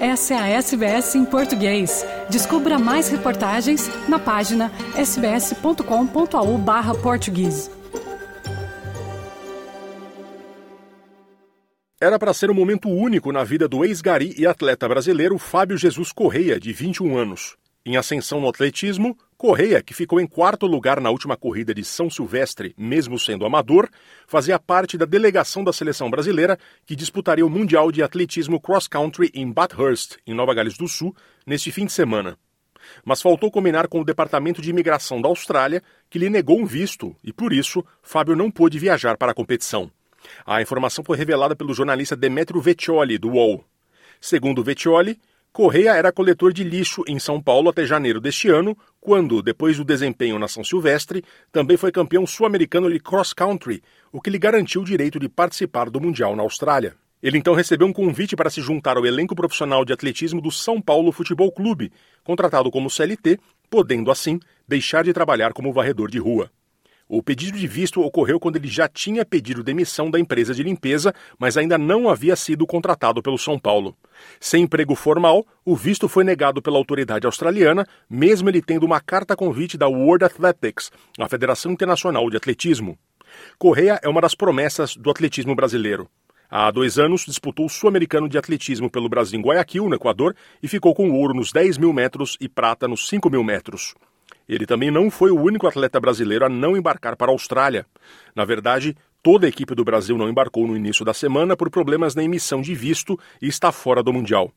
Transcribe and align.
Essa 0.00 0.32
é 0.32 0.38
a 0.38 0.48
SBS 0.48 1.14
em 1.14 1.26
português. 1.26 2.06
Descubra 2.30 2.78
mais 2.78 3.10
reportagens 3.10 3.86
na 4.08 4.18
página 4.18 4.72
sbs.com.au. 4.96 6.60
Era 12.00 12.18
para 12.18 12.32
ser 12.32 12.50
um 12.50 12.54
momento 12.54 12.88
único 12.88 13.30
na 13.30 13.44
vida 13.44 13.68
do 13.68 13.84
ex-gari 13.84 14.34
e 14.38 14.46
atleta 14.46 14.88
brasileiro 14.88 15.36
Fábio 15.36 15.76
Jesus 15.76 16.12
Correia, 16.12 16.58
de 16.58 16.72
21 16.72 17.18
anos. 17.18 17.59
Em 17.84 17.96
ascensão 17.96 18.40
no 18.40 18.48
atletismo, 18.48 19.16
Correia, 19.38 19.82
que 19.82 19.94
ficou 19.94 20.20
em 20.20 20.26
quarto 20.26 20.66
lugar 20.66 21.00
na 21.00 21.08
última 21.08 21.34
corrida 21.34 21.72
de 21.72 21.82
São 21.82 22.10
Silvestre, 22.10 22.74
mesmo 22.76 23.18
sendo 23.18 23.46
amador, 23.46 23.88
fazia 24.26 24.58
parte 24.58 24.98
da 24.98 25.06
delegação 25.06 25.64
da 25.64 25.72
seleção 25.72 26.10
brasileira 26.10 26.58
que 26.84 26.94
disputaria 26.94 27.46
o 27.46 27.48
Mundial 27.48 27.90
de 27.90 28.02
Atletismo 28.02 28.60
Cross 28.60 28.86
Country 28.86 29.30
em 29.32 29.50
Bathurst, 29.50 30.18
em 30.26 30.34
Nova 30.34 30.52
Gales 30.52 30.76
do 30.76 30.86
Sul, 30.86 31.16
neste 31.46 31.72
fim 31.72 31.86
de 31.86 31.92
semana. 31.92 32.36
Mas 33.02 33.22
faltou 33.22 33.50
combinar 33.50 33.88
com 33.88 34.02
o 34.02 34.04
Departamento 34.04 34.60
de 34.60 34.68
Imigração 34.68 35.22
da 35.22 35.28
Austrália, 35.28 35.82
que 36.10 36.18
lhe 36.18 36.28
negou 36.28 36.60
um 36.60 36.66
visto, 36.66 37.16
e 37.24 37.32
por 37.32 37.50
isso 37.50 37.82
Fábio 38.02 38.36
não 38.36 38.50
pôde 38.50 38.78
viajar 38.78 39.16
para 39.16 39.32
a 39.32 39.34
competição. 39.34 39.90
A 40.44 40.60
informação 40.60 41.02
foi 41.02 41.16
revelada 41.16 41.56
pelo 41.56 41.72
jornalista 41.72 42.14
Demetrio 42.14 42.60
Vecchioli, 42.60 43.16
do 43.16 43.30
UOL. 43.30 43.64
Segundo 44.20 44.62
Vecchioli, 44.62 45.18
Correia 45.52 45.96
era 45.96 46.12
coletor 46.12 46.52
de 46.52 46.62
lixo 46.62 47.02
em 47.08 47.18
São 47.18 47.42
Paulo 47.42 47.68
até 47.68 47.84
janeiro 47.84 48.20
deste 48.20 48.48
ano, 48.48 48.78
quando, 49.00 49.42
depois 49.42 49.76
do 49.76 49.84
desempenho 49.84 50.38
na 50.38 50.46
São 50.46 50.62
Silvestre, 50.62 51.24
também 51.50 51.76
foi 51.76 51.90
campeão 51.90 52.24
sul-americano 52.24 52.88
de 52.88 53.00
cross 53.00 53.32
country, 53.32 53.82
o 54.12 54.20
que 54.20 54.30
lhe 54.30 54.38
garantiu 54.38 54.82
o 54.82 54.84
direito 54.84 55.18
de 55.18 55.28
participar 55.28 55.90
do 55.90 56.00
Mundial 56.00 56.36
na 56.36 56.44
Austrália. 56.44 56.94
Ele 57.20 57.36
então 57.36 57.52
recebeu 57.52 57.86
um 57.86 57.92
convite 57.92 58.36
para 58.36 58.48
se 58.48 58.60
juntar 58.60 58.96
ao 58.96 59.04
elenco 59.04 59.34
profissional 59.34 59.84
de 59.84 59.92
atletismo 59.92 60.40
do 60.40 60.52
São 60.52 60.80
Paulo 60.80 61.10
Futebol 61.10 61.50
Clube, 61.50 61.90
contratado 62.22 62.70
como 62.70 62.88
CLT, 62.88 63.40
podendo 63.68 64.12
assim 64.12 64.38
deixar 64.68 65.02
de 65.02 65.12
trabalhar 65.12 65.52
como 65.52 65.72
varredor 65.72 66.08
de 66.08 66.20
rua. 66.20 66.48
O 67.12 67.24
pedido 67.24 67.58
de 67.58 67.66
visto 67.66 68.00
ocorreu 68.00 68.38
quando 68.38 68.54
ele 68.54 68.68
já 68.68 68.86
tinha 68.86 69.24
pedido 69.24 69.64
demissão 69.64 70.08
da 70.08 70.20
empresa 70.20 70.54
de 70.54 70.62
limpeza, 70.62 71.12
mas 71.36 71.56
ainda 71.56 71.76
não 71.76 72.08
havia 72.08 72.36
sido 72.36 72.64
contratado 72.64 73.20
pelo 73.20 73.36
São 73.36 73.58
Paulo. 73.58 73.96
Sem 74.38 74.62
emprego 74.62 74.94
formal, 74.94 75.44
o 75.64 75.74
visto 75.74 76.08
foi 76.08 76.22
negado 76.22 76.62
pela 76.62 76.78
autoridade 76.78 77.26
australiana, 77.26 77.84
mesmo 78.08 78.48
ele 78.48 78.62
tendo 78.62 78.86
uma 78.86 79.00
carta 79.00 79.34
convite 79.34 79.76
da 79.76 79.88
World 79.88 80.24
Athletics, 80.24 80.92
a 81.18 81.28
Federação 81.28 81.72
Internacional 81.72 82.30
de 82.30 82.36
Atletismo. 82.36 82.96
Correia 83.58 83.98
é 84.04 84.08
uma 84.08 84.20
das 84.20 84.36
promessas 84.36 84.94
do 84.94 85.10
atletismo 85.10 85.56
brasileiro. 85.56 86.08
Há 86.48 86.70
dois 86.70 86.96
anos, 86.96 87.24
disputou 87.26 87.66
o 87.66 87.68
Sul-Americano 87.68 88.28
de 88.28 88.38
Atletismo 88.38 88.88
pelo 88.88 89.08
Brasil 89.08 89.36
em 89.36 89.42
Guayaquil, 89.42 89.88
no 89.88 89.96
Equador, 89.96 90.36
e 90.62 90.68
ficou 90.68 90.94
com 90.94 91.10
ouro 91.10 91.34
nos 91.34 91.50
10 91.50 91.76
mil 91.76 91.92
metros 91.92 92.36
e 92.40 92.48
prata 92.48 92.86
nos 92.86 93.08
5 93.08 93.28
mil 93.28 93.42
metros. 93.42 93.96
Ele 94.50 94.66
também 94.66 94.90
não 94.90 95.08
foi 95.12 95.30
o 95.30 95.40
único 95.40 95.68
atleta 95.68 96.00
brasileiro 96.00 96.44
a 96.44 96.48
não 96.48 96.76
embarcar 96.76 97.16
para 97.16 97.30
a 97.30 97.32
Austrália. 97.32 97.86
Na 98.34 98.44
verdade, 98.44 98.96
toda 99.22 99.46
a 99.46 99.48
equipe 99.48 99.76
do 99.76 99.84
Brasil 99.84 100.18
não 100.18 100.28
embarcou 100.28 100.66
no 100.66 100.76
início 100.76 101.04
da 101.04 101.14
semana 101.14 101.56
por 101.56 101.70
problemas 101.70 102.16
na 102.16 102.24
emissão 102.24 102.60
de 102.60 102.74
visto 102.74 103.16
e 103.40 103.46
está 103.46 103.70
fora 103.70 104.02
do 104.02 104.12
Mundial. 104.12 104.52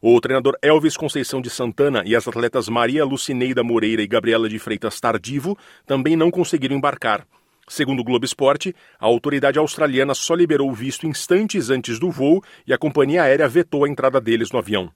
O 0.00 0.20
treinador 0.20 0.54
Elvis 0.62 0.96
Conceição 0.96 1.42
de 1.42 1.50
Santana 1.50 2.04
e 2.06 2.14
as 2.14 2.28
atletas 2.28 2.68
Maria 2.68 3.04
Lucineida 3.04 3.64
Moreira 3.64 4.02
e 4.02 4.06
Gabriela 4.06 4.48
de 4.48 4.60
Freitas 4.60 5.00
Tardivo 5.00 5.58
também 5.84 6.14
não 6.14 6.30
conseguiram 6.30 6.76
embarcar. 6.76 7.26
Segundo 7.66 7.98
o 7.98 8.04
Globo 8.04 8.24
Esporte, 8.24 8.72
a 9.00 9.06
autoridade 9.06 9.58
australiana 9.58 10.14
só 10.14 10.36
liberou 10.36 10.70
o 10.70 10.74
visto 10.74 11.08
instantes 11.08 11.70
antes 11.70 11.98
do 11.98 12.08
voo 12.08 12.40
e 12.64 12.72
a 12.72 12.78
companhia 12.78 13.24
aérea 13.24 13.48
vetou 13.48 13.84
a 13.84 13.88
entrada 13.88 14.20
deles 14.20 14.52
no 14.52 14.60
avião. 14.60 14.92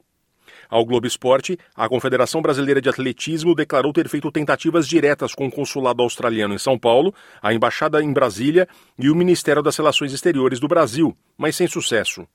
Ao 0.68 0.84
Globo 0.84 1.06
Esporte, 1.06 1.58
a 1.74 1.88
Confederação 1.88 2.42
Brasileira 2.42 2.80
de 2.80 2.90
Atletismo 2.90 3.54
declarou 3.54 3.92
ter 3.92 4.08
feito 4.08 4.30
tentativas 4.30 4.86
diretas 4.86 5.34
com 5.34 5.46
o 5.46 5.50
consulado 5.50 6.02
australiano 6.02 6.54
em 6.54 6.58
São 6.58 6.78
Paulo, 6.78 7.14
a 7.40 7.54
embaixada 7.54 8.02
em 8.02 8.12
Brasília 8.12 8.68
e 8.98 9.08
o 9.08 9.14
Ministério 9.14 9.62
das 9.62 9.76
Relações 9.76 10.12
Exteriores 10.12 10.60
do 10.60 10.68
Brasil, 10.68 11.16
mas 11.38 11.56
sem 11.56 11.66
sucesso. 11.66 12.26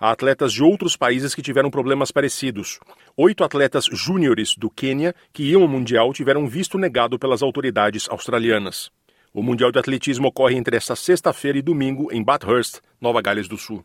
Há 0.00 0.10
atletas 0.10 0.52
de 0.52 0.62
outros 0.62 0.96
países 0.96 1.36
que 1.36 1.42
tiveram 1.42 1.70
problemas 1.70 2.10
parecidos. 2.10 2.80
Oito 3.16 3.44
atletas 3.44 3.86
júniores 3.86 4.54
do 4.56 4.68
Quênia 4.68 5.14
que 5.32 5.44
iam 5.44 5.62
ao 5.62 5.68
Mundial 5.68 6.12
tiveram 6.12 6.48
visto 6.48 6.78
negado 6.78 7.16
pelas 7.16 7.42
autoridades 7.42 8.08
australianas. 8.08 8.90
O 9.32 9.42
Mundial 9.42 9.70
de 9.70 9.78
Atletismo 9.78 10.28
ocorre 10.28 10.56
entre 10.56 10.76
esta 10.76 10.96
sexta-feira 10.96 11.58
e 11.58 11.62
domingo 11.62 12.08
em 12.12 12.24
Bathurst, 12.24 12.80
Nova 13.00 13.22
Gales 13.22 13.46
do 13.46 13.56
Sul. 13.56 13.84